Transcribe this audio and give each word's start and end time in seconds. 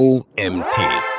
OMT. 0.00 1.13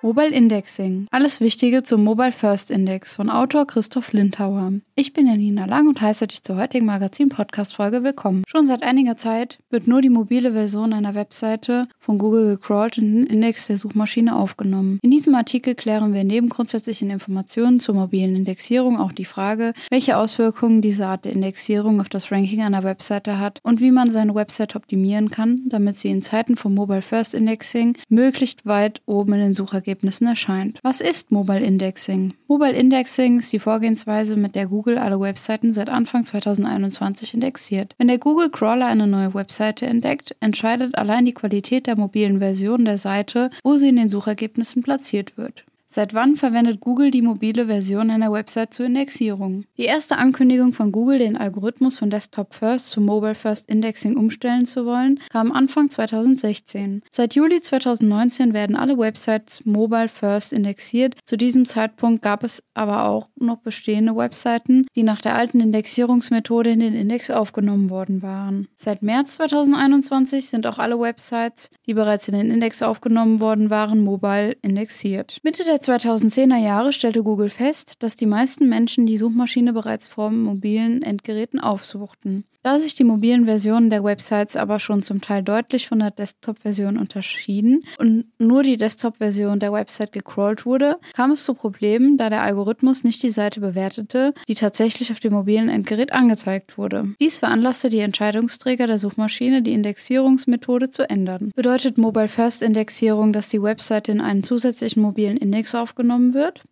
Mobile 0.00 0.28
Indexing. 0.28 1.08
Alles 1.10 1.40
Wichtige 1.40 1.82
zum 1.82 2.04
Mobile 2.04 2.30
First 2.30 2.70
Index 2.70 3.14
von 3.14 3.28
Autor 3.28 3.66
Christoph 3.66 4.12
Lindhauer. 4.12 4.74
Ich 4.94 5.12
bin 5.12 5.26
Janina 5.26 5.64
Lang 5.64 5.88
und 5.88 6.00
heiße 6.00 6.28
dich 6.28 6.44
zur 6.44 6.54
heutigen 6.54 6.86
Magazin-Podcast-Folge 6.86 8.04
willkommen. 8.04 8.44
Schon 8.46 8.64
seit 8.64 8.84
einiger 8.84 9.16
Zeit 9.16 9.58
wird 9.70 9.88
nur 9.88 10.00
die 10.00 10.08
mobile 10.08 10.52
Version 10.52 10.92
einer 10.92 11.16
Webseite 11.16 11.88
von 11.98 12.18
Google 12.18 12.54
gecrawlt 12.54 12.96
und 12.96 13.04
in 13.04 13.14
den 13.16 13.26
Index 13.26 13.66
der 13.66 13.76
Suchmaschine 13.76 14.36
aufgenommen. 14.36 15.00
In 15.02 15.10
diesem 15.10 15.34
Artikel 15.34 15.74
klären 15.74 16.14
wir 16.14 16.22
neben 16.22 16.48
grundsätzlichen 16.48 17.10
Informationen 17.10 17.80
zur 17.80 17.96
mobilen 17.96 18.36
Indexierung 18.36 19.00
auch 19.00 19.10
die 19.10 19.24
Frage, 19.24 19.74
welche 19.90 20.16
Auswirkungen 20.16 20.80
diese 20.80 21.06
Art 21.06 21.24
der 21.24 21.32
Indexierung 21.32 22.00
auf 22.00 22.08
das 22.08 22.30
Ranking 22.30 22.62
einer 22.62 22.84
Webseite 22.84 23.40
hat 23.40 23.58
und 23.64 23.80
wie 23.80 23.90
man 23.90 24.12
seine 24.12 24.36
Website 24.36 24.76
optimieren 24.76 25.32
kann, 25.32 25.62
damit 25.66 25.98
sie 25.98 26.10
in 26.10 26.22
Zeiten 26.22 26.54
von 26.54 26.72
Mobile 26.72 27.02
First 27.02 27.34
Indexing 27.34 27.96
möglichst 28.08 28.64
weit 28.64 29.02
oben 29.04 29.32
in 29.32 29.40
den 29.40 29.54
Suchergebnissen 29.54 29.87
Suchergebnissen 29.88 30.26
erscheint. 30.26 30.78
Was 30.82 31.00
ist 31.00 31.32
Mobile 31.32 31.60
Indexing? 31.60 32.34
Mobile 32.46 32.72
Indexing 32.72 33.38
ist 33.38 33.52
die 33.52 33.58
Vorgehensweise, 33.58 34.36
mit 34.36 34.54
der 34.54 34.66
Google 34.66 34.98
alle 34.98 35.18
Webseiten 35.18 35.72
seit 35.72 35.88
Anfang 35.88 36.26
2021 36.26 37.32
indexiert. 37.32 37.94
Wenn 37.96 38.08
der 38.08 38.18
Google 38.18 38.50
Crawler 38.50 38.86
eine 38.86 39.06
neue 39.06 39.32
Webseite 39.32 39.86
entdeckt, 39.86 40.36
entscheidet 40.40 40.96
allein 40.98 41.24
die 41.24 41.32
Qualität 41.32 41.86
der 41.86 41.96
mobilen 41.96 42.38
Version 42.38 42.84
der 42.84 42.98
Seite, 42.98 43.50
wo 43.64 43.76
sie 43.76 43.88
in 43.88 43.96
den 43.96 44.10
Suchergebnissen 44.10 44.82
platziert 44.82 45.38
wird. 45.38 45.64
Seit 45.90 46.12
wann 46.12 46.36
verwendet 46.36 46.80
Google 46.80 47.10
die 47.10 47.22
mobile 47.22 47.64
Version 47.64 48.10
einer 48.10 48.30
Website 48.30 48.74
zur 48.74 48.84
Indexierung? 48.84 49.64
Die 49.78 49.86
erste 49.86 50.18
Ankündigung 50.18 50.74
von 50.74 50.92
Google, 50.92 51.18
den 51.18 51.38
Algorithmus 51.38 51.98
von 51.98 52.10
Desktop 52.10 52.52
First 52.52 52.88
zu 52.88 53.00
Mobile 53.00 53.34
First 53.34 53.70
Indexing 53.70 54.18
umstellen 54.18 54.66
zu 54.66 54.84
wollen, 54.84 55.18
kam 55.30 55.50
Anfang 55.50 55.88
2016. 55.88 57.04
Seit 57.10 57.34
Juli 57.34 57.62
2019 57.62 58.52
werden 58.52 58.76
alle 58.76 58.98
Websites 58.98 59.64
Mobile 59.64 60.08
First 60.08 60.52
indexiert. 60.52 61.14
Zu 61.24 61.38
diesem 61.38 61.64
Zeitpunkt 61.64 62.20
gab 62.20 62.44
es 62.44 62.62
aber 62.74 63.06
auch 63.06 63.30
noch 63.36 63.60
bestehende 63.60 64.14
Webseiten, 64.14 64.86
die 64.94 65.02
nach 65.02 65.22
der 65.22 65.36
alten 65.36 65.60
Indexierungsmethode 65.60 66.68
in 66.68 66.80
den 66.80 66.94
Index 66.94 67.30
aufgenommen 67.30 67.88
worden 67.88 68.20
waren. 68.20 68.68
Seit 68.76 69.02
März 69.02 69.36
2021 69.36 70.50
sind 70.50 70.66
auch 70.66 70.78
alle 70.78 71.00
Websites, 71.00 71.70
die 71.86 71.94
bereits 71.94 72.28
in 72.28 72.34
den 72.34 72.50
Index 72.50 72.82
aufgenommen 72.82 73.40
worden 73.40 73.70
waren, 73.70 74.04
mobile 74.04 74.54
indexiert. 74.60 75.38
Mitte 75.42 75.64
der 75.64 75.77
der 75.86 75.98
2010er 75.98 76.56
Jahre 76.56 76.92
stellte 76.92 77.22
Google 77.22 77.50
fest, 77.50 77.94
dass 78.02 78.16
die 78.16 78.26
meisten 78.26 78.68
Menschen 78.68 79.06
die 79.06 79.18
Suchmaschine 79.18 79.72
bereits 79.72 80.08
vor 80.08 80.30
mobilen 80.30 81.02
Endgeräten 81.02 81.60
aufsuchten. 81.60 82.44
Da 82.68 82.78
sich 82.78 82.94
die 82.94 83.04
mobilen 83.04 83.46
Versionen 83.46 83.88
der 83.88 84.04
Websites 84.04 84.54
aber 84.54 84.78
schon 84.78 85.00
zum 85.00 85.22
Teil 85.22 85.42
deutlich 85.42 85.88
von 85.88 86.00
der 86.00 86.10
Desktop-Version 86.10 86.98
unterschieden 86.98 87.82
und 87.96 88.26
nur 88.38 88.62
die 88.62 88.76
Desktop-Version 88.76 89.58
der 89.58 89.72
Website 89.72 90.12
gecrawlt 90.12 90.66
wurde, 90.66 90.98
kam 91.14 91.30
es 91.30 91.44
zu 91.44 91.54
Problemen, 91.54 92.18
da 92.18 92.28
der 92.28 92.42
Algorithmus 92.42 93.04
nicht 93.04 93.22
die 93.22 93.30
Seite 93.30 93.60
bewertete, 93.60 94.34
die 94.48 94.54
tatsächlich 94.54 95.10
auf 95.10 95.18
dem 95.18 95.32
mobilen 95.32 95.70
Endgerät 95.70 96.12
angezeigt 96.12 96.76
wurde. 96.76 97.14
Dies 97.18 97.38
veranlasste 97.38 97.88
die 97.88 98.00
Entscheidungsträger 98.00 98.86
der 98.86 98.98
Suchmaschine, 98.98 99.62
die 99.62 99.72
Indexierungsmethode 99.72 100.90
zu 100.90 101.08
ändern. 101.08 101.52
Bedeutet 101.56 101.96
Mobile 101.96 102.28
First 102.28 102.60
Indexierung, 102.60 103.32
dass 103.32 103.48
die 103.48 103.62
Website 103.62 104.08
in 104.08 104.20
einen 104.20 104.42
zusätzlichen 104.42 105.00
mobilen 105.00 105.38
Index 105.38 105.74
aufgenommen 105.74 106.34
wird? 106.34 106.64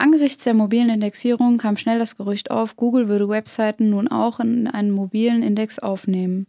Angesichts 0.00 0.44
der 0.44 0.54
mobilen 0.54 0.90
Indexierung 0.90 1.58
kam 1.58 1.76
schnell 1.76 1.98
das 1.98 2.16
Gerücht 2.16 2.52
auf, 2.52 2.76
Google 2.76 3.08
würde 3.08 3.28
Webseiten 3.28 3.90
nun 3.90 4.06
auch 4.06 4.38
in 4.38 4.68
einen 4.68 4.92
mobilen 4.92 5.42
Index 5.42 5.80
aufnehmen. 5.80 6.46